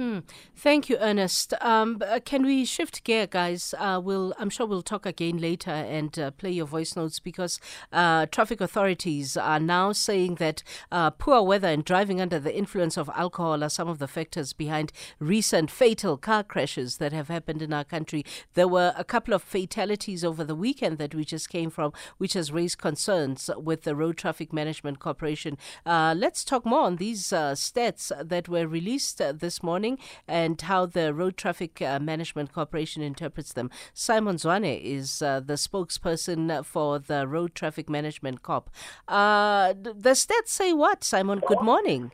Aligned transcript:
Hmm. 0.00 0.20
Thank 0.56 0.88
you, 0.88 0.96
Ernest. 0.98 1.52
Um, 1.60 2.00
uh, 2.00 2.20
can 2.24 2.42
we 2.42 2.64
shift 2.64 3.04
gear, 3.04 3.26
guys? 3.26 3.74
Uh, 3.76 4.00
we'll, 4.02 4.32
I'm 4.38 4.48
sure 4.48 4.66
we'll 4.66 4.80
talk 4.80 5.04
again 5.04 5.36
later 5.36 5.70
and 5.70 6.18
uh, 6.18 6.30
play 6.30 6.52
your 6.52 6.64
voice 6.64 6.96
notes 6.96 7.20
because 7.20 7.60
uh, 7.92 8.24
traffic 8.24 8.62
authorities 8.62 9.36
are 9.36 9.60
now 9.60 9.92
saying 9.92 10.36
that 10.36 10.62
uh, 10.90 11.10
poor 11.10 11.42
weather 11.42 11.68
and 11.68 11.84
driving 11.84 12.18
under 12.18 12.38
the 12.38 12.56
influence 12.56 12.96
of 12.96 13.10
alcohol 13.14 13.62
are 13.62 13.68
some 13.68 13.88
of 13.88 13.98
the 13.98 14.08
factors 14.08 14.54
behind 14.54 14.90
recent 15.18 15.70
fatal 15.70 16.16
car 16.16 16.42
crashes 16.44 16.96
that 16.96 17.12
have 17.12 17.28
happened 17.28 17.60
in 17.60 17.74
our 17.74 17.84
country. 17.84 18.24
There 18.54 18.68
were 18.68 18.94
a 18.96 19.04
couple 19.04 19.34
of 19.34 19.42
fatalities 19.42 20.24
over 20.24 20.44
the 20.44 20.54
weekend 20.54 20.96
that 20.96 21.14
we 21.14 21.26
just 21.26 21.50
came 21.50 21.68
from, 21.68 21.92
which 22.16 22.32
has 22.32 22.50
raised 22.50 22.78
concerns 22.78 23.50
with 23.54 23.82
the 23.82 23.94
Road 23.94 24.16
Traffic 24.16 24.50
Management 24.50 24.98
Corporation. 24.98 25.58
Uh, 25.84 26.14
let's 26.16 26.42
talk 26.42 26.64
more 26.64 26.86
on 26.86 26.96
these 26.96 27.22
stats 27.22 28.10
that 28.26 28.48
were 28.48 28.66
released 28.66 29.18
this 29.18 29.62
morning 29.62 29.89
and 30.28 30.60
how 30.60 30.86
the 30.86 31.12
Road 31.14 31.36
Traffic 31.36 31.80
uh, 31.82 31.98
Management 31.98 32.52
Corporation 32.52 33.02
interprets 33.02 33.52
them. 33.52 33.70
Simon 33.94 34.36
Zwane 34.36 34.80
is 34.82 35.22
uh, 35.22 35.40
the 35.40 35.54
spokesperson 35.54 36.64
for 36.64 36.98
the 36.98 37.26
Road 37.26 37.54
Traffic 37.54 37.88
Management 37.88 38.42
Corp. 38.42 38.70
Uh, 39.08 39.72
the 39.72 40.10
stats 40.10 40.48
say 40.48 40.72
what, 40.72 41.04
Simon? 41.04 41.40
Good 41.46 41.62
morning. 41.62 42.10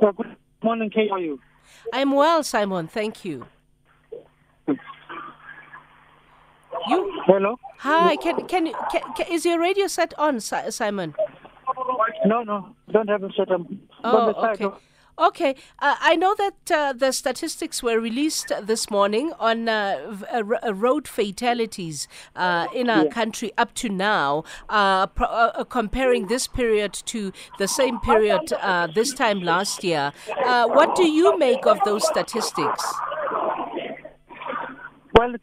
good 0.00 0.36
morning, 0.62 0.90
Kay. 0.90 1.08
How 1.08 1.16
are 1.16 1.20
you? 1.20 1.40
I'm 1.92 2.12
well, 2.12 2.42
Simon. 2.42 2.86
Thank 2.88 3.24
you. 3.24 3.46
You? 6.88 7.22
Hello. 7.26 7.58
Hi. 7.78 8.16
Can 8.16 8.46
can, 8.46 8.72
can, 8.90 9.02
can 9.16 9.26
is 9.30 9.44
your 9.44 9.60
radio 9.60 9.86
set 9.86 10.14
on, 10.18 10.40
Simon? 10.40 11.14
No, 12.24 12.42
no, 12.42 12.74
don't 12.92 13.08
have 13.08 13.22
it 13.22 13.32
set 13.36 13.50
on. 13.50 13.80
Oh, 14.04 14.32
okay. 14.50 14.68
Okay, 15.20 15.54
uh, 15.80 15.96
I 16.00 16.16
know 16.16 16.34
that 16.36 16.70
uh, 16.70 16.94
the 16.94 17.12
statistics 17.12 17.82
were 17.82 18.00
released 18.00 18.52
this 18.62 18.90
morning 18.90 19.34
on 19.38 19.68
uh, 19.68 20.16
uh 20.32 20.72
road 20.72 21.06
fatalities 21.06 22.08
uh, 22.34 22.68
in 22.74 22.88
our 22.88 23.04
yeah. 23.04 23.10
country 23.10 23.52
up 23.58 23.74
to 23.74 23.90
now, 23.90 24.44
uh, 24.70 25.06
pro- 25.08 25.52
comparing 25.68 26.28
this 26.28 26.46
period 26.46 26.94
to 27.04 27.32
the 27.58 27.68
same 27.68 28.00
period 28.00 28.54
this 28.94 29.12
time 29.12 29.42
last 29.42 29.84
year. 29.84 30.12
what 30.46 30.96
do 30.96 31.06
you 31.06 31.38
make 31.38 31.66
of 31.66 31.78
those 31.84 32.06
statistics? 32.06 32.84
Well, 35.18 35.34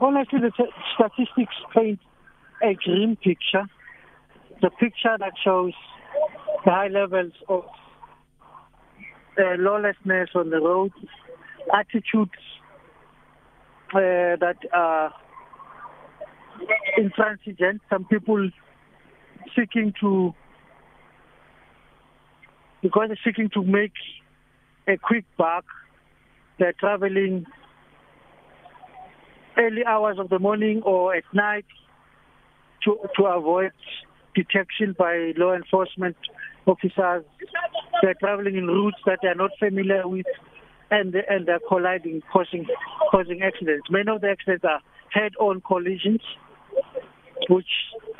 honestly, 0.00 0.40
the 0.40 0.50
t- 0.50 0.72
statistics 0.94 1.54
paint 1.72 2.00
a 2.60 2.74
grim 2.74 3.14
picture. 3.14 3.66
The 4.62 4.70
picture 4.70 5.16
that 5.16 5.34
shows 5.44 5.74
the 6.64 6.70
high 6.72 6.88
levels 6.88 7.34
of 7.48 7.64
uh, 9.38 9.56
lawlessness 9.58 10.30
on 10.34 10.50
the 10.50 10.60
road, 10.60 10.92
attitudes 11.74 12.30
uh, 13.94 14.36
that 14.40 14.56
are 14.72 15.12
intransigent. 16.96 17.80
Some 17.90 18.04
people 18.04 18.50
seeking 19.56 19.92
to, 20.00 20.34
because 22.82 23.08
they're 23.08 23.18
seeking 23.24 23.50
to 23.50 23.62
make 23.62 23.92
a 24.86 24.96
quick 24.96 25.24
buck, 25.36 25.64
they're 26.58 26.74
traveling 26.74 27.46
early 29.56 29.84
hours 29.84 30.18
of 30.18 30.28
the 30.28 30.38
morning 30.38 30.82
or 30.84 31.14
at 31.14 31.24
night 31.32 31.66
to 32.84 32.98
to 33.16 33.24
avoid 33.24 33.72
detection 34.34 34.94
by 34.98 35.32
law 35.36 35.52
enforcement 35.54 36.16
officers. 36.66 37.24
They're 38.02 38.14
traveling 38.14 38.56
in 38.56 38.66
routes 38.66 38.98
that 39.06 39.18
they're 39.22 39.34
not 39.34 39.50
familiar 39.58 40.06
with, 40.06 40.26
and 40.90 41.14
and 41.14 41.46
they're 41.46 41.60
colliding, 41.68 42.22
causing 42.32 42.66
causing 43.10 43.42
accidents. 43.42 43.88
Many 43.90 44.10
of 44.10 44.20
the 44.20 44.30
accidents 44.30 44.64
are 44.64 44.80
head-on 45.12 45.60
collisions, 45.60 46.20
which 47.48 47.68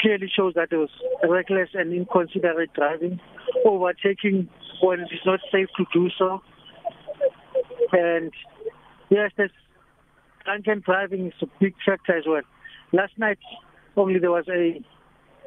clearly 0.00 0.30
shows 0.34 0.54
that 0.54 0.68
it 0.70 0.76
was 0.76 0.90
reckless 1.28 1.70
and 1.74 1.92
inconsiderate 1.92 2.72
driving, 2.74 3.20
overtaking 3.64 4.48
when 4.82 5.00
it 5.00 5.08
is 5.12 5.20
not 5.24 5.40
safe 5.50 5.68
to 5.76 5.84
do 5.92 6.10
so. 6.18 6.42
And 7.92 8.32
yes, 9.10 9.30
this 9.36 9.50
drunken 10.44 10.82
driving 10.84 11.26
is 11.28 11.34
a 11.42 11.46
big 11.60 11.74
factor 11.84 12.16
as 12.16 12.24
well. 12.26 12.42
Last 12.92 13.12
night, 13.18 13.38
only 13.96 14.18
there 14.18 14.30
was 14.30 14.46
a 14.48 14.82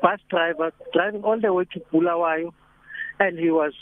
bus 0.02 0.19
driver 0.30 0.72
driving 0.94 1.24
all 1.24 1.40
the 1.40 1.53
way 1.53 1.66
to 1.74 1.80
Bulawayo 1.92 2.53
and 3.20 3.40
he 3.40 3.50
was 3.50 3.74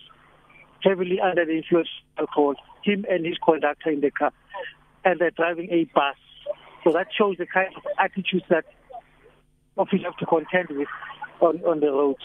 heavily 0.82 1.20
under 1.20 1.46
the 1.46 1.58
influence 1.58 1.90
of 2.18 2.28
alcohol, 2.28 2.56
him 2.84 3.06
and 3.10 3.26
his 3.26 3.38
conductor 3.44 3.90
in 3.90 4.02
the 4.02 4.12
car, 4.12 4.32
and 5.06 5.20
they're 5.20 5.32
driving 5.32 5.70
a 5.72 5.86
bus. 5.96 6.16
So 6.84 6.92
that 6.92 7.08
shows 7.18 7.38
the 7.38 7.46
kind 7.46 7.70
of 7.76 7.84
attitudes 7.98 8.46
that 8.50 8.66
officers 9.78 10.04
have 10.04 10.18
to 10.18 10.26
contend 10.26 10.70
with 10.70 10.88
on, 11.42 11.60
on 11.66 11.80
the 11.80 11.92
roads. 11.92 12.24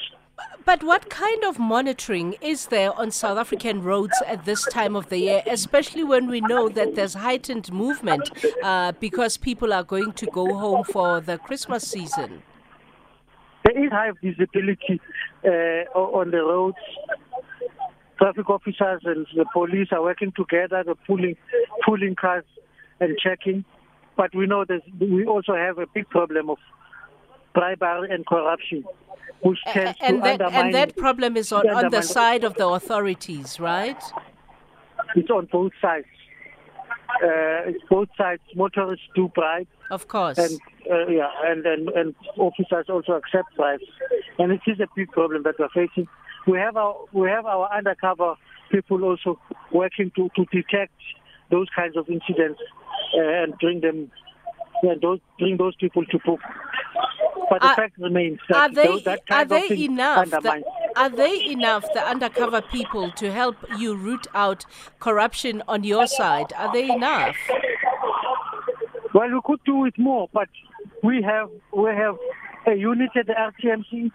But 0.65 0.85
what 0.85 1.09
kind 1.11 1.45
of 1.45 1.59
monitoring 1.59 2.35
is 2.41 2.67
there 2.67 2.93
on 2.97 3.11
South 3.11 3.39
African 3.39 3.83
roads 3.83 4.15
at 4.27 4.45
this 4.45 4.65
time 4.67 4.95
of 4.95 5.09
the 5.09 5.19
year, 5.19 5.43
especially 5.47 6.05
when 6.05 6.29
we 6.29 6.41
know 6.41 6.69
that 6.69 6.95
there's 6.95 7.15
heightened 7.15 7.73
movement 7.73 8.31
uh, 8.63 8.93
because 9.01 9.37
people 9.37 9.73
are 9.73 9.83
going 9.83 10.13
to 10.13 10.27
go 10.27 10.55
home 10.55 10.85
for 10.85 11.21
the 11.21 11.39
Christmas 11.39 11.89
season? 11.89 12.43
Is 13.89 13.93
high 13.93 14.11
visibility 14.23 15.01
uh, 15.45 15.99
on 15.99 16.31
the 16.31 16.39
roads. 16.39 16.77
Traffic 18.19 18.51
officers 18.51 19.01
and 19.05 19.27
the 19.35 19.47
police 19.53 19.89
are 19.93 20.03
working 20.03 20.33
together, 20.37 20.83
they're 20.85 20.95
pulling, 21.07 21.37
pulling 21.87 22.15
cars 22.17 22.45
and 23.01 23.17
checking. 23.19 23.65
But 24.17 24.35
we 24.35 24.47
know 24.47 24.65
that 24.65 24.83
we 25.01 25.25
also 25.25 25.55
have 25.55 25.79
a 25.79 25.87
big 25.87 26.09
problem 26.09 26.51
of 26.51 26.59
bribery 27.55 28.11
and 28.11 28.27
corruption, 28.27 28.85
which 29.41 29.59
tends 29.67 29.99
and 30.03 30.17
to 30.17 30.23
that, 30.23 30.33
undermine. 30.33 30.67
And 30.67 30.75
that 30.75 30.97
problem 30.97 31.37
is 31.37 31.53
on, 31.53 31.69
on 31.71 31.91
the 31.91 32.03
side 32.03 32.45
of 32.45 32.55
the 32.55 32.67
authorities, 32.69 33.61
right? 33.61 34.03
It's 35.15 35.31
on 35.31 35.49
both 35.51 35.73
sides. 35.81 36.07
Uh, 37.25 37.73
both 37.89 38.09
sides. 38.19 38.43
Motorists 38.55 39.07
do 39.15 39.29
bribe. 39.35 39.69
Of 39.91 40.09
course. 40.09 40.39
And 40.39 40.61
uh, 40.91 41.07
yeah, 41.09 41.29
and, 41.45 41.65
and 41.67 41.89
and 41.91 42.15
officers 42.37 42.87
also 42.89 43.13
accept 43.13 43.55
bribes, 43.57 43.85
and 44.39 44.53
it 44.53 44.61
is 44.67 44.81
a 44.81 44.87
big 44.97 45.11
problem 45.11 45.43
that 45.45 45.55
we're 45.59 45.69
facing. 45.69 46.09
We 46.47 46.59
have 46.59 46.77
our 46.77 46.97
we 47.13 47.29
have 47.29 47.47
our 47.47 47.71
undercover 47.77 48.35
people 48.71 49.05
also 49.05 49.39
working 49.73 50.11
to 50.17 50.29
to 50.37 50.45
detect 50.47 50.93
those 51.51 51.67
kinds 51.75 51.97
of 51.97 52.09
incidents 52.09 52.61
uh, 53.15 53.43
and 53.43 53.57
bring 53.59 53.81
them 53.81 54.11
and 54.83 55.01
those 55.01 55.21
bring 55.39 55.57
those 55.57 55.75
people 55.77 56.05
to 56.07 56.19
book. 56.25 56.41
But 57.51 57.63
the 57.63 57.69
are, 57.69 57.77
fact 57.77 57.99
remains 57.99 58.39
that 58.49 58.57
are 58.57 58.75
they, 58.75 58.87
those, 58.87 59.05
that 59.05 59.21
are 59.31 59.45
they 59.45 59.85
enough? 59.85 60.31
The, 60.31 60.63
are 60.97 61.09
they 61.09 61.45
enough, 61.47 61.85
the 61.95 62.07
undercover 62.07 62.61
people, 62.61 63.11
to 63.13 63.33
help 63.33 63.57
you 63.79 63.95
root 63.95 64.27
out 64.35 64.67
corruption 64.99 65.63
on 65.67 65.85
your 65.85 66.07
side? 66.07 66.53
Are 66.57 66.73
they 66.73 66.91
enough? 66.91 67.37
Well, 69.15 69.31
we 69.31 69.41
could 69.45 69.61
do 69.65 69.87
it 69.87 69.99
more, 69.99 70.29
but 70.33 70.49
we 71.03 71.23
have 71.23 71.51
we 71.73 71.91
have 71.91 72.17
a 72.67 72.75
unit 72.75 73.11
at 73.17 73.27
the 73.27 73.35
RTMC. 73.35 74.11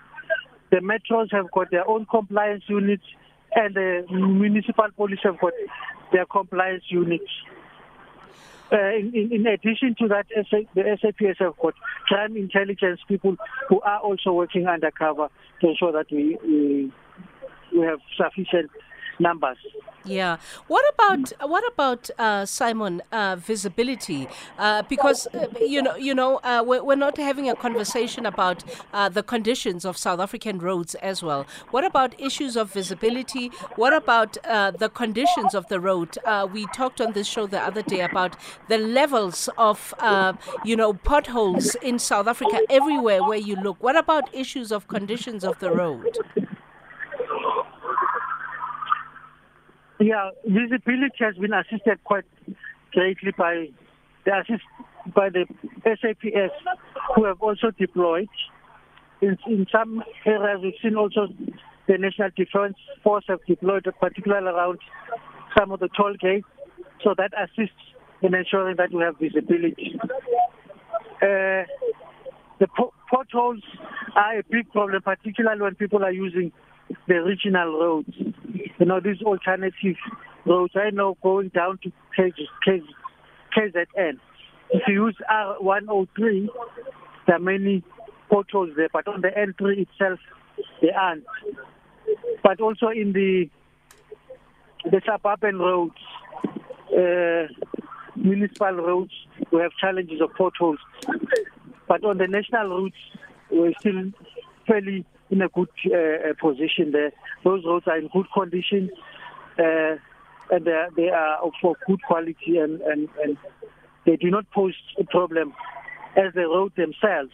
The 0.72 0.78
metros 0.78 1.32
have 1.32 1.52
got 1.52 1.72
their 1.72 1.88
own 1.88 2.06
compliance 2.06 2.64
units, 2.68 3.04
and 3.56 3.76
the 3.76 4.06
municipal 4.10 4.88
police 4.96 5.20
have 5.24 5.40
got 5.40 5.54
their 6.12 6.26
compliance 6.26 6.84
units. 6.88 7.30
Uh, 8.72 8.96
in, 8.98 9.12
in, 9.14 9.32
in, 9.32 9.48
addition 9.48 9.96
to 10.00 10.08
that, 10.08 10.26
the 10.34 10.98
SAPS 11.00 11.38
have 11.38 11.56
got 11.62 11.76
crime 12.08 12.36
intelligence 12.36 13.00
people 13.08 13.36
who 13.70 13.80
are 13.82 14.00
also 14.00 14.34
working 14.34 14.66
undercover 14.66 15.30
to 15.62 15.68
ensure 15.68 15.92
that 15.92 16.08
we, 16.12 16.38
we, 16.44 16.92
we 17.72 17.86
have 17.86 18.00
sufficient 18.18 18.72
numbers. 19.20 19.58
Yeah. 20.06 20.38
What 20.68 20.84
about 20.94 21.32
what 21.50 21.64
about 21.72 22.10
uh, 22.20 22.46
Simon 22.46 23.02
uh, 23.12 23.38
visibility? 23.38 24.28
Uh, 24.58 24.84
because 24.84 25.28
uh, 25.28 25.48
you 25.62 25.82
know 25.82 25.96
you 25.96 26.14
know 26.14 26.38
uh, 26.44 26.62
we're, 26.66 26.84
we're, 26.84 26.96
not 26.96 27.18
having 27.18 27.50
a 27.50 27.56
conversation 27.56 28.26
about 28.26 28.64
uh, 28.94 29.08
the 29.10 29.24
conditions 29.24 29.86
of 29.86 29.98
South 29.98 30.20
African 30.20 30.60
roads 30.60 30.96
as 30.96 31.24
well. 31.24 31.46
What 31.72 31.86
about 31.86 32.20
issues 32.20 32.58
of 32.58 32.72
visibility? 32.72 33.48
What 33.76 33.94
about 33.94 34.34
the 34.44 34.92
conditions 34.94 35.56
of 35.56 35.68
the 35.70 35.80
road? 35.80 36.18
we 36.52 36.66
talked 36.68 37.00
on 37.00 37.14
this 37.14 37.28
show 37.28 37.48
the 37.48 37.60
other 37.62 37.82
day 37.82 38.02
about 38.02 38.36
the 38.68 38.78
levels 38.78 39.50
of 39.58 39.94
you 40.66 40.76
know 40.76 40.94
potholes 40.94 41.76
in 41.76 41.98
South 41.98 42.28
Africa 42.28 42.60
everywhere 42.70 43.24
where 43.24 43.38
you 43.40 43.56
look. 43.56 43.82
What 43.82 43.96
about 43.96 44.34
issues 44.34 44.72
of 44.72 44.88
conditions 44.88 45.44
of 45.44 45.60
the 45.60 45.72
road? 45.72 46.18
Yeah, 50.04 50.32
visibility 50.44 51.20
has 51.20 51.36
been 51.38 51.54
assisted 51.54 52.04
quite 52.04 52.26
greatly 52.92 53.32
by 53.38 53.68
the 54.26 54.38
assist 54.38 54.64
by 55.16 55.30
the 55.30 55.46
SAPS, 55.86 56.52
who 57.16 57.24
have 57.24 57.42
also 57.42 57.72
deployed. 57.72 58.28
In, 59.22 59.38
in 59.48 59.66
some 59.72 60.04
areas, 60.26 60.60
we've 60.62 60.74
seen 60.82 60.98
also 60.98 61.28
the 61.88 61.98
National 61.98 62.32
Defence 62.36 62.76
Force 63.02 63.24
have 63.30 63.40
deployed, 63.48 63.88
particularly 64.02 64.48
around 64.48 64.80
some 65.58 65.72
of 65.72 65.80
the 65.80 65.88
toll 65.96 66.16
gates, 66.20 66.48
So 67.02 67.16
that 67.18 67.32
assists 67.42 67.80
in 68.22 68.34
ensuring 68.36 68.76
that 68.78 68.92
we 68.92 69.04
have 69.04 69.16
visibility. 69.18 69.98
Uh, 71.22 71.64
the 72.60 72.68
po- 72.76 72.94
potholes 73.10 73.64
are 74.18 74.40
a 74.40 74.44
big 74.52 74.70
problem, 74.74 75.02
particularly 75.02 75.62
when 75.62 75.76
people 75.76 76.04
are 76.04 76.12
using 76.12 76.52
the 77.08 77.16
regional 77.16 77.80
roads. 77.80 78.14
You 78.80 78.86
know, 78.86 79.00
these 79.00 79.22
alternative 79.22 79.96
roads. 80.46 80.74
I 80.76 80.90
know 80.92 81.18
going 81.22 81.50
down 81.50 81.80
to 81.84 81.92
KZN. 82.18 84.20
If 84.70 84.82
you 84.88 85.06
use 85.06 85.16
R103, 85.32 86.48
there 87.28 87.36
are 87.36 87.40
many 87.40 87.84
potholes 88.30 88.72
there, 88.76 88.90
but 88.92 89.08
on 89.08 89.22
the 89.22 89.30
N3 89.30 89.88
itself, 89.88 90.20
there 90.82 90.98
aren't. 90.98 91.26
But 92.44 92.60
also 92.60 92.90
in 92.90 93.14
the 93.14 93.50
the 94.86 95.02
suburban 95.06 95.60
roads, 95.60 95.96
uh, 96.92 97.48
municipal 98.16 98.74
roads, 98.74 99.14
we 99.52 99.62
have 99.62 99.72
challenges 99.80 100.22
of 100.22 100.34
potholes. 100.34 100.80
But 101.88 102.04
on 102.04 102.18
the 102.18 102.28
national 102.28 102.70
routes, 102.70 102.98
we're 103.50 103.74
still 103.80 104.12
fairly 104.68 105.06
in 105.34 105.42
a 105.42 105.50
good 105.50 105.70
uh, 105.88 106.30
uh, 106.30 106.34
position 106.40 106.92
there. 106.92 107.12
Those 107.44 107.64
roads 107.66 107.88
are 107.88 107.98
in 107.98 108.08
good 108.14 108.28
condition, 108.34 108.92
uh, 109.58 109.96
and 110.52 110.66
they 110.96 111.10
are, 111.10 111.38
of 111.44 111.54
good 111.88 112.02
quality, 112.04 112.58
and, 112.58 112.80
and, 112.82 113.10
and 113.24 113.38
they 114.06 114.16
do 114.16 114.30
not 114.30 114.46
pose 114.52 114.76
a 115.00 115.04
problem 115.06 115.54
as 116.16 116.34
the 116.36 116.42
road 116.42 116.74
themselves. 116.78 117.32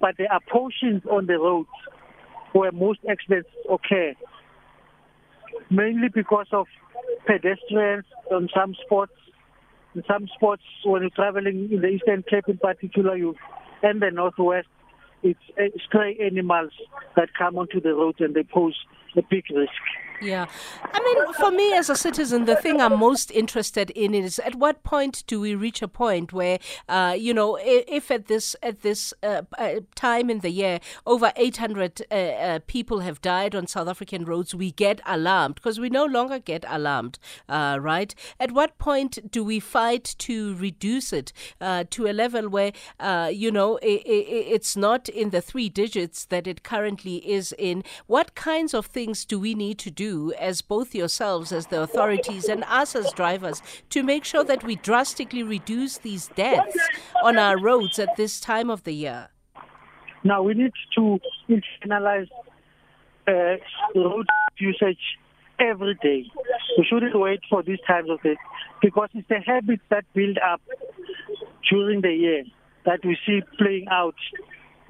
But 0.00 0.14
there 0.18 0.32
are 0.32 0.40
portions 0.50 1.02
on 1.10 1.26
the 1.26 1.38
roads 1.38 1.68
where 2.52 2.70
most 2.70 3.00
accidents 3.10 3.48
occur, 3.68 4.14
mainly 5.68 6.08
because 6.14 6.46
of 6.52 6.66
pedestrians 7.26 8.04
on 8.30 8.48
some 8.54 8.76
spots. 8.84 9.12
In 9.94 10.04
some 10.08 10.28
spots, 10.34 10.62
when 10.84 11.02
you're 11.02 11.10
traveling 11.10 11.68
in 11.72 11.80
the 11.80 11.88
Eastern 11.88 12.22
Cape 12.22 12.48
in 12.48 12.58
particular, 12.58 13.16
you 13.16 13.34
and 13.82 14.00
the 14.00 14.10
Northwest, 14.10 14.68
it's 15.22 15.40
uh, 15.58 15.64
stray 15.86 16.16
animals 16.20 16.72
that 17.16 17.28
come 17.38 17.56
onto 17.56 17.80
the 17.80 17.94
road 17.94 18.16
and 18.20 18.34
they 18.34 18.42
pose 18.42 18.76
a 19.16 19.22
big 19.22 19.44
risk. 19.54 19.72
Yeah. 20.22 20.46
I 20.84 21.00
mean, 21.00 21.32
for 21.34 21.50
me 21.50 21.74
as 21.74 21.90
a 21.90 21.96
citizen, 21.96 22.44
the 22.44 22.54
thing 22.54 22.80
I'm 22.80 22.98
most 22.98 23.30
interested 23.30 23.90
in 23.90 24.14
is 24.14 24.38
at 24.38 24.54
what 24.54 24.84
point 24.84 25.24
do 25.26 25.40
we 25.40 25.54
reach 25.54 25.82
a 25.82 25.88
point 25.88 26.32
where, 26.32 26.58
uh, 26.88 27.16
you 27.18 27.34
know, 27.34 27.58
if 27.60 28.10
at 28.10 28.26
this 28.26 28.54
at 28.62 28.82
this 28.82 29.12
uh, 29.22 29.42
uh 29.58 29.80
time 29.94 30.30
in 30.30 30.38
the 30.40 30.50
year 30.50 30.78
over 31.06 31.32
800 31.34 32.02
uh, 32.10 32.14
uh, 32.14 32.58
people 32.66 33.00
have 33.00 33.20
died 33.20 33.54
on 33.54 33.66
South 33.66 33.88
African 33.88 34.24
roads, 34.24 34.54
we 34.54 34.70
get 34.70 35.00
alarmed 35.06 35.56
because 35.56 35.80
we 35.80 35.90
no 35.90 36.04
longer 36.04 36.38
get 36.38 36.64
alarmed, 36.68 37.18
uh, 37.48 37.78
right? 37.80 38.14
At 38.38 38.52
what 38.52 38.78
point 38.78 39.30
do 39.30 39.42
we 39.42 39.58
fight 39.58 40.14
to 40.18 40.54
reduce 40.54 41.12
it 41.12 41.32
to 41.60 42.06
a 42.06 42.12
level 42.12 42.48
where, 42.48 42.72
you 43.30 43.50
know, 43.50 43.76
it, 43.78 44.02
it, 44.06 44.46
it's 44.54 44.76
not 44.76 45.08
in 45.08 45.30
the 45.30 45.40
three 45.40 45.68
digits 45.68 46.24
that 46.26 46.46
it 46.46 46.62
currently 46.62 47.16
is 47.28 47.52
in? 47.58 47.82
What 48.06 48.34
kinds 48.34 48.72
of 48.72 48.86
things 48.86 49.24
do 49.24 49.40
we 49.40 49.54
need 49.54 49.78
to 49.78 49.90
do? 49.90 50.11
As 50.38 50.62
both 50.62 50.94
yourselves, 50.94 51.52
as 51.52 51.66
the 51.66 51.80
authorities, 51.82 52.48
and 52.48 52.64
us 52.68 52.94
as 52.94 53.12
drivers 53.12 53.62
to 53.90 54.02
make 54.02 54.24
sure 54.24 54.44
that 54.44 54.62
we 54.64 54.76
drastically 54.76 55.42
reduce 55.42 55.98
these 55.98 56.28
deaths 56.28 56.78
on 57.22 57.38
our 57.38 57.58
roads 57.58 57.98
at 57.98 58.16
this 58.16 58.40
time 58.40 58.70
of 58.70 58.84
the 58.84 58.92
year? 58.92 59.28
Now, 60.24 60.42
we 60.42 60.54
need 60.54 60.72
to 60.96 61.20
internalize 61.48 62.28
uh, 63.26 63.56
road 63.94 64.26
usage 64.58 65.18
every 65.58 65.94
day. 66.02 66.24
We 66.78 66.84
shouldn't 66.88 67.18
wait 67.18 67.40
for 67.50 67.62
these 67.62 67.80
times 67.86 68.10
of 68.10 68.18
the 68.22 68.36
because 68.80 69.08
it's 69.14 69.28
the 69.28 69.40
habits 69.40 69.82
that 69.90 70.04
build 70.12 70.38
up 70.38 70.60
during 71.70 72.00
the 72.00 72.12
year 72.12 72.44
that 72.84 73.00
we 73.04 73.16
see 73.24 73.40
playing 73.58 73.86
out 73.90 74.16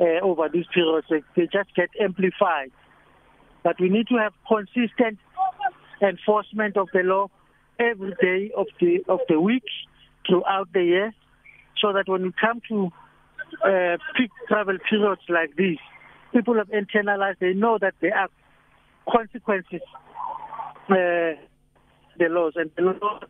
uh, 0.01 0.21
over 0.23 0.49
these 0.49 0.65
periods. 0.73 1.07
They 1.11 1.43
just 1.53 1.75
get 1.77 1.91
amplified. 2.01 2.73
But 3.63 3.81
we 3.81 3.89
need 3.89 4.09
to 4.09 4.17
have 4.17 4.33
consistent 4.47 5.19
enforcement 6.01 6.77
of 6.77 6.89
the 6.93 7.03
law 7.03 7.29
every 7.79 8.15
day 8.21 8.51
of 8.57 8.67
the 8.81 9.05
of 9.09 9.21
the 9.29 9.41
week 9.41 9.65
throughout 10.27 10.73
the 10.73 10.85
year, 10.85 11.15
so 11.81 11.93
that 11.93 12.09
when 12.09 12.23
we 12.23 12.33
come 12.41 12.61
to 12.69 12.91
uh, 13.65 13.97
peak 14.17 14.31
travel 14.49 14.79
periods 14.89 15.23
like 15.29 15.55
these, 15.57 15.79
people 16.33 16.55
have 16.55 16.69
internalized. 16.69 17.39
They 17.39 17.55
know 17.55 17.79
that 17.79 17.95
there 18.01 18.17
are 18.17 18.29
consequences. 19.11 19.83
Uh, 20.89 21.39
the 22.19 22.29
laws 22.29 22.53
and 22.57 22.71
the 22.77 22.83
laws. 22.83 23.23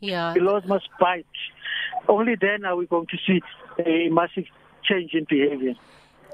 Yeah. 0.00 0.34
The 0.34 0.40
laws 0.40 0.64
must 0.66 0.88
bite. 0.98 1.26
Only 2.08 2.34
then 2.40 2.64
are 2.64 2.76
we 2.76 2.86
going 2.86 3.06
to 3.06 3.16
see 3.26 3.40
a 3.84 4.08
massive 4.08 4.44
change 4.82 5.12
in 5.14 5.26
behavior. 5.28 5.74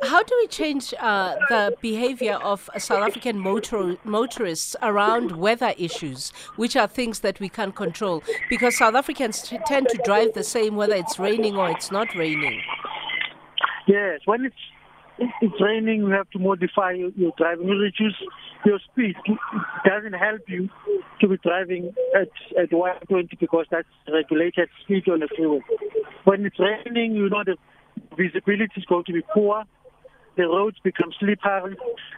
How 0.02 0.22
do 0.22 0.34
we 0.40 0.46
change 0.46 0.94
uh, 1.00 1.34
the 1.48 1.76
behavior 1.80 2.34
of 2.34 2.70
South 2.78 3.08
African 3.08 3.38
motor- 3.38 3.96
motorists 4.04 4.76
around 4.82 5.32
weather 5.32 5.74
issues, 5.76 6.30
which 6.56 6.76
are 6.76 6.86
things 6.86 7.20
that 7.20 7.40
we 7.40 7.48
can't 7.48 7.74
control? 7.74 8.22
Because 8.48 8.78
South 8.78 8.94
Africans 8.94 9.42
t- 9.42 9.58
tend 9.66 9.88
to 9.88 9.98
drive 10.04 10.34
the 10.34 10.44
same 10.44 10.76
whether 10.76 10.94
it's 10.94 11.18
raining 11.18 11.56
or 11.56 11.70
it's 11.70 11.90
not 11.90 12.14
raining. 12.14 12.60
Yes, 13.86 14.20
when 14.24 14.44
it's 14.44 14.56
it's 15.40 15.60
raining, 15.60 16.00
you 16.02 16.10
have 16.10 16.30
to 16.30 16.38
modify 16.38 16.92
your, 16.92 17.32
driving. 17.36 17.66
You 17.66 17.74
reduce 17.76 18.14
your 18.64 18.78
speed. 18.90 19.16
It 19.26 19.38
doesn't 19.84 20.12
help 20.12 20.42
you 20.46 20.68
to 21.20 21.28
be 21.28 21.38
driving 21.38 21.92
at 22.14 22.28
at 22.56 22.72
120 22.72 23.36
because 23.40 23.66
that's 23.70 23.88
regulated 24.12 24.68
speed 24.84 25.08
on 25.08 25.20
the 25.20 25.28
freeway. 25.36 25.60
When 26.24 26.46
it's 26.46 26.58
raining, 26.60 27.16
you 27.16 27.28
know 27.28 27.42
the 27.44 27.56
visibility 28.16 28.72
is 28.76 28.84
going 28.84 29.04
to 29.04 29.12
be 29.12 29.22
poor 29.34 29.64
the 30.38 30.44
roads 30.44 30.76
become 30.82 31.10
slippery. 31.18 31.76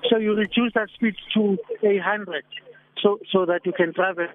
So 0.08 0.18
you 0.18 0.34
reduce 0.34 0.72
that 0.74 0.88
speed 0.94 1.14
to 1.34 1.56
100 1.80 2.44
so, 3.02 3.18
so 3.32 3.46
that 3.46 3.62
you 3.64 3.72
can 3.72 3.92
travel. 3.94 4.28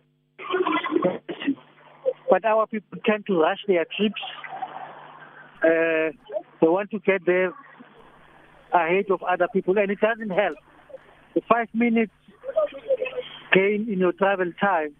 But 2.29 2.43
our 2.43 2.65
people 2.65 2.97
tend 3.05 3.27
to 3.27 3.39
rush 3.39 3.59
their 3.67 3.85
trips. 3.95 4.21
Uh, 5.63 6.11
they 6.59 6.67
want 6.67 6.89
to 6.91 6.99
get 6.99 7.25
there 7.25 7.53
ahead 8.73 9.05
of 9.11 9.21
other 9.21 9.47
people, 9.53 9.77
and 9.77 9.91
it 9.91 9.99
doesn't 9.99 10.31
help. 10.31 10.57
The 11.35 11.41
five 11.47 11.67
minutes 11.73 12.11
gain 13.53 13.87
in 13.89 13.99
your 13.99 14.13
travel 14.13 14.51
time 14.59 14.95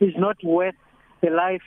is 0.00 0.14
not 0.16 0.36
worth 0.44 0.76
the 1.20 1.30
life 1.30 1.62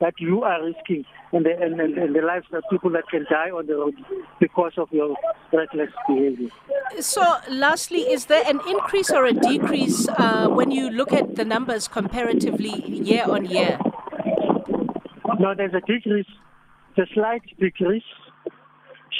that 0.00 0.14
you 0.18 0.42
are 0.42 0.62
risking 0.64 1.04
and 1.32 1.44
the, 1.44 1.50
and, 1.60 1.80
and, 1.80 1.96
and 1.98 2.14
the 2.14 2.20
lives 2.20 2.46
of 2.52 2.62
people 2.70 2.90
that 2.90 3.08
can 3.08 3.24
die 3.30 3.50
on 3.50 3.66
the 3.66 3.74
road 3.74 3.94
because 4.40 4.72
of 4.76 4.88
your 4.92 5.16
reckless 5.52 5.90
behavior. 6.06 6.48
So, 7.00 7.22
lastly, 7.50 8.00
is 8.00 8.26
there 8.26 8.44
an 8.46 8.60
increase 8.68 9.10
or 9.10 9.24
a 9.24 9.32
decrease 9.32 10.08
uh, 10.08 10.48
when 10.48 10.70
you 10.70 10.90
look 10.90 11.12
at 11.12 11.36
the 11.36 11.44
numbers 11.44 11.88
comparatively 11.88 12.82
year 12.86 13.24
on 13.28 13.46
year? 13.46 13.78
No, 15.38 15.54
there's 15.54 15.74
a 15.74 15.80
decrease, 15.80 16.26
a 16.96 17.02
slight 17.14 17.42
decrease. 17.58 18.04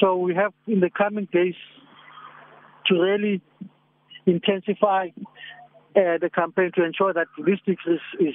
So, 0.00 0.16
we 0.16 0.34
have 0.34 0.52
in 0.66 0.80
the 0.80 0.90
coming 0.90 1.28
days 1.32 1.54
to 2.86 2.94
really 2.94 3.40
intensify 4.26 5.08
uh, 5.96 6.18
the 6.20 6.30
campaign 6.32 6.70
to 6.76 6.84
ensure 6.84 7.12
that 7.12 7.26
this 7.44 7.58
decrease 7.66 8.00
is 8.20 8.34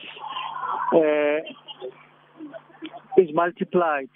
uh, 0.94 1.40
is 3.22 3.34
multiplied. 3.34 4.10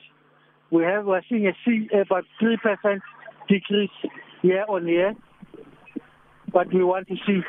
We 0.72 0.84
have 0.84 1.06
we're 1.06 1.22
seeing 1.30 1.48
a 1.48 2.02
about 2.02 2.26
three 2.40 2.58
percent 2.58 3.02
decrease 3.48 3.92
year 4.42 4.66
on 4.68 4.88
year, 4.88 5.16
but 6.52 6.74
we 6.74 6.84
want 6.84 7.08
to 7.08 7.16
see 7.26 7.42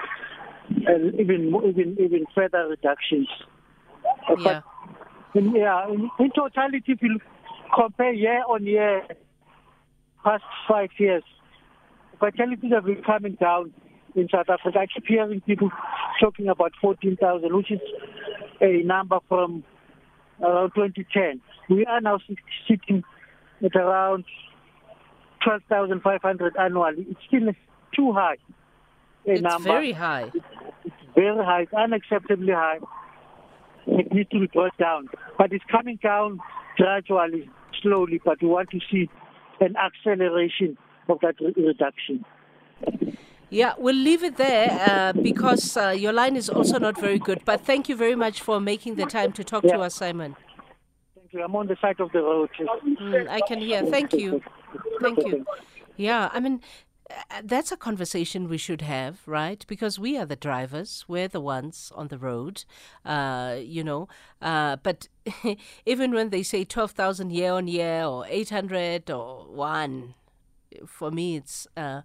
uh, 0.86 1.20
even 1.20 1.52
even 1.64 1.96
even 1.98 2.24
further 2.34 2.68
reductions. 2.68 3.28
Uh, 4.28 4.36
yeah. 4.38 4.60
In, 5.34 5.54
yeah, 5.54 5.88
in, 5.88 6.10
in 6.18 6.30
totality, 6.30 6.84
if 6.86 7.02
you 7.02 7.18
compare 7.74 8.12
year 8.12 8.42
on 8.48 8.64
year, 8.64 9.02
past 10.24 10.44
five 10.68 10.90
years, 10.98 11.22
fatalities 12.18 12.72
have 12.72 12.84
been 12.84 13.02
coming 13.02 13.36
down 13.40 13.72
in 14.14 14.28
South 14.28 14.48
Africa. 14.48 14.78
I 14.78 14.86
keep 14.86 15.06
hearing 15.06 15.40
people 15.42 15.70
talking 16.20 16.48
about 16.48 16.72
14,000, 16.80 17.54
which 17.54 17.70
is 17.70 17.80
a 18.60 18.82
number 18.82 19.18
from 19.28 19.64
Uh, 20.42 20.48
around 20.48 20.72
2010. 20.74 21.40
We 21.70 21.86
are 21.86 22.00
now 22.00 22.18
sitting 22.68 23.02
at 23.64 23.74
around 23.74 24.24
12,500 25.42 26.56
annually. 26.58 27.06
It's 27.10 27.20
still 27.26 27.52
too 27.94 28.12
high. 28.12 28.36
it's 29.24 29.40
number. 29.40 29.70
very 29.70 29.92
high. 29.92 30.30
It's 30.84 30.94
very 31.14 31.44
high. 31.44 31.62
It's 31.62 31.72
unacceptably 31.72 32.54
high. 32.54 32.78
It 33.86 34.12
needs 34.12 34.28
to 34.30 34.40
be 34.40 34.46
brought 34.46 34.76
down. 34.76 35.08
But 35.38 35.52
it's 35.52 35.64
coming 35.70 35.98
down 36.02 36.40
gradually, 36.76 37.48
slowly, 37.82 38.20
but 38.24 38.42
we 38.42 38.48
want 38.48 38.70
to 38.70 38.80
see 38.90 39.08
an 39.60 39.74
acceleration 39.76 40.76
of 41.08 41.20
that 41.20 41.36
re- 41.40 41.54
reduction. 41.56 42.24
Yeah, 43.50 43.74
we'll 43.78 43.94
leave 43.94 44.24
it 44.24 44.36
there 44.36 44.70
uh, 44.88 45.12
because 45.12 45.76
uh, 45.76 45.90
your 45.90 46.12
line 46.12 46.36
is 46.36 46.48
also 46.48 46.78
not 46.78 47.00
very 47.00 47.18
good. 47.18 47.42
But 47.44 47.60
thank 47.60 47.88
you 47.88 47.96
very 47.96 48.16
much 48.16 48.40
for 48.40 48.60
making 48.60 48.96
the 48.96 49.06
time 49.06 49.32
to 49.32 49.44
talk 49.44 49.64
Yeah. 49.64 49.76
to 49.76 49.82
us, 49.82 49.94
Simon. 49.94 50.34
Thank 51.14 51.32
you. 51.32 51.42
I'm 51.44 51.54
on 51.54 51.68
the 51.68 51.76
side 51.80 52.00
of 52.00 52.10
the 52.12 52.22
road. 52.22 52.50
Mm, 52.58 53.28
I 53.28 53.40
can 53.46 53.60
hear. 53.60 53.84
Thank 53.86 54.12
you. 54.12 54.42
Thank 55.00 55.18
you. 55.26 55.44
Yeah, 55.96 56.28
I 56.32 56.40
mean, 56.40 56.60
uh, 57.08 57.40
that's 57.44 57.70
a 57.70 57.76
conversation 57.76 58.48
we 58.48 58.58
should 58.58 58.82
have, 58.82 59.20
right? 59.26 59.64
Because 59.68 59.98
we 59.98 60.18
are 60.18 60.26
the 60.26 60.36
drivers, 60.36 61.04
we're 61.06 61.28
the 61.28 61.40
ones 61.40 61.92
on 61.94 62.08
the 62.08 62.18
road, 62.18 62.64
uh, 63.04 63.56
you 63.60 63.84
know. 63.84 64.08
Uh, 64.42 64.76
but 64.82 65.08
even 65.86 66.12
when 66.12 66.30
they 66.30 66.42
say 66.42 66.64
12,000 66.64 67.30
year 67.30 67.52
on 67.52 67.68
year 67.68 68.04
or 68.04 68.26
800 68.28 69.08
or 69.10 69.46
one, 69.46 70.14
for 70.86 71.10
me, 71.10 71.36
it's 71.36 71.66
uh, 71.76 72.02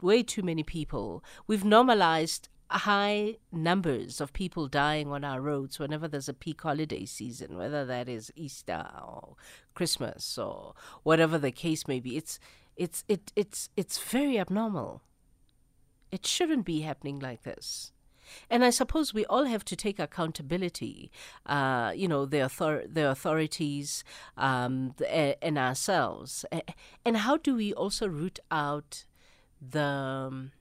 way 0.00 0.22
too 0.22 0.42
many 0.42 0.62
people. 0.62 1.24
We've 1.46 1.64
normalized 1.64 2.48
high 2.70 3.36
numbers 3.50 4.20
of 4.20 4.32
people 4.32 4.68
dying 4.68 5.08
on 5.08 5.24
our 5.24 5.40
roads 5.40 5.78
whenever 5.78 6.06
there's 6.06 6.28
a 6.28 6.34
peak 6.34 6.60
holiday 6.62 7.04
season, 7.04 7.56
whether 7.56 7.84
that 7.84 8.08
is 8.08 8.32
Easter 8.36 8.86
or 9.02 9.34
Christmas 9.74 10.38
or 10.38 10.74
whatever 11.02 11.36
the 11.36 11.50
case 11.50 11.88
may 11.88 12.00
be. 12.00 12.16
It's 12.16 12.38
it's 12.76 13.04
it 13.08 13.32
it's 13.34 13.68
it's 13.76 13.98
very 13.98 14.38
abnormal. 14.38 15.02
It 16.12 16.26
shouldn't 16.26 16.64
be 16.64 16.80
happening 16.80 17.18
like 17.18 17.42
this. 17.42 17.92
And 18.48 18.64
I 18.64 18.70
suppose 18.70 19.12
we 19.12 19.26
all 19.26 19.44
have 19.44 19.64
to 19.64 19.76
take 19.76 19.98
accountability, 19.98 21.10
uh, 21.46 21.92
you 21.94 22.06
know, 22.06 22.26
the, 22.26 22.44
author- 22.44 22.84
the 22.86 23.10
authorities 23.10 24.04
um, 24.36 24.94
the, 24.98 25.42
and 25.42 25.58
ourselves. 25.58 26.44
And 27.04 27.16
how 27.18 27.36
do 27.36 27.56
we 27.56 27.72
also 27.74 28.06
root 28.06 28.38
out 28.50 29.04
the 29.60 29.82
um, 29.82 30.52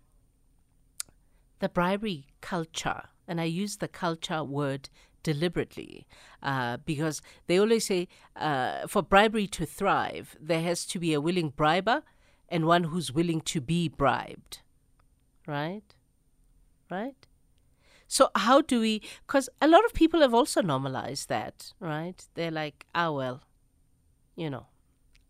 the 1.59 1.69
bribery 1.69 2.25
culture, 2.41 3.03
and 3.27 3.39
I 3.39 3.45
use 3.45 3.77
the 3.77 3.87
culture 3.87 4.43
word 4.43 4.89
deliberately 5.23 6.07
uh, 6.41 6.77
because 6.77 7.21
they 7.47 7.59
always 7.59 7.85
say 7.85 8.07
uh, 8.35 8.87
for 8.87 9.01
bribery 9.01 9.47
to 9.47 9.65
thrive, 9.65 10.37
there 10.39 10.61
has 10.61 10.85
to 10.85 10.99
be 10.99 11.13
a 11.13 11.21
willing 11.21 11.49
briber 11.49 12.03
and 12.47 12.65
one 12.65 12.85
who's 12.85 13.11
willing 13.11 13.41
to 13.41 13.61
be 13.61 13.87
bribed. 13.87 14.61
Right? 15.45 15.95
Right? 16.89 17.27
So, 18.07 18.29
how 18.35 18.61
do 18.61 18.79
we? 18.79 19.01
Because 19.27 19.49
a 19.61 19.67
lot 19.67 19.85
of 19.85 19.93
people 19.93 20.21
have 20.21 20.33
also 20.33 20.61
normalized 20.61 21.29
that, 21.29 21.73
right? 21.79 22.25
They're 22.33 22.49
like, 22.49 22.87
ah, 22.95 23.11
well, 23.11 23.43
you 24.35 24.49
know, 24.49 24.65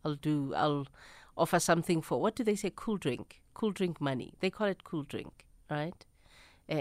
I'll 0.05 0.15
do, 0.15 0.53
I'll 0.55 0.87
offer 1.35 1.59
something 1.59 2.01
for, 2.01 2.21
what 2.21 2.35
do 2.35 2.43
they 2.43 2.55
say? 2.55 2.71
Cool 2.73 2.97
drink. 2.97 3.41
Cool 3.59 3.71
drink 3.71 3.99
money. 3.99 4.29
They 4.39 4.49
call 4.49 4.67
it 4.67 4.85
cool 4.85 5.03
drink, 5.03 5.45
right? 5.69 6.05
Uh, 6.71 6.77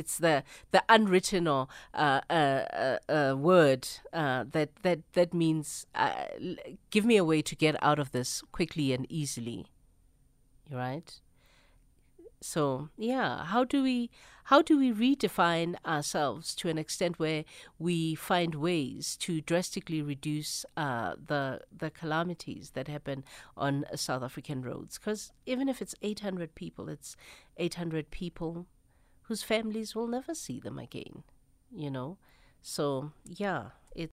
it's 0.00 0.18
the 0.18 0.42
the 0.72 0.82
unwritten 0.88 1.46
or 1.46 1.68
uh, 1.94 2.20
uh, 2.28 2.98
uh, 3.12 3.12
uh, 3.12 3.36
word 3.36 3.86
uh, 4.12 4.44
that 4.50 4.70
that 4.82 5.00
that 5.12 5.32
means 5.32 5.86
give 6.90 7.04
me 7.04 7.16
a 7.16 7.24
way 7.24 7.42
to 7.42 7.54
get 7.54 7.76
out 7.80 8.00
of 8.00 8.10
this 8.10 8.42
quickly 8.50 8.92
and 8.92 9.06
easily, 9.08 9.66
right? 10.70 11.20
So 12.46 12.90
yeah, 12.96 13.44
how 13.44 13.64
do 13.64 13.82
we 13.82 14.08
how 14.44 14.62
do 14.62 14.78
we 14.78 14.92
redefine 14.92 15.74
ourselves 15.84 16.54
to 16.56 16.68
an 16.68 16.78
extent 16.78 17.18
where 17.18 17.44
we 17.76 18.14
find 18.14 18.54
ways 18.54 19.16
to 19.22 19.40
drastically 19.40 20.00
reduce 20.00 20.64
uh, 20.76 21.16
the 21.26 21.62
the 21.76 21.90
calamities 21.90 22.70
that 22.74 22.86
happen 22.86 23.24
on 23.56 23.84
South 23.96 24.22
African 24.22 24.62
roads? 24.62 24.96
Because 24.96 25.32
even 25.44 25.68
if 25.68 25.82
it's 25.82 25.96
800 26.02 26.54
people, 26.54 26.88
it's 26.88 27.16
800 27.56 28.12
people 28.12 28.66
whose 29.22 29.42
families 29.42 29.96
will 29.96 30.06
never 30.06 30.32
see 30.32 30.60
them 30.60 30.78
again. 30.78 31.24
You 31.72 31.90
know, 31.90 32.16
so 32.62 33.10
yeah, 33.24 33.70